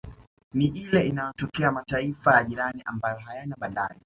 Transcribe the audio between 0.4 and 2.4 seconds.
Ni ile inayotokea mataifa